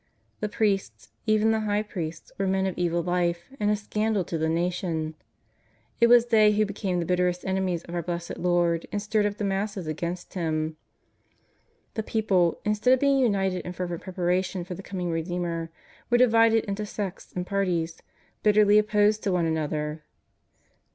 [0.39, 4.37] The priests, even the High Priests, were men of evil life and a scandal to
[4.39, 5.13] the nation.
[5.99, 9.37] It was they who became the bitterest enemies of our Blessed Lord and stirred up
[9.37, 10.75] the masses against Him.
[11.93, 15.69] The people, instead of being imited in fervent pre paration for the coming Redeemer,
[16.09, 18.01] were divided into sects and parties,
[18.41, 20.01] bitterly opposed to one another.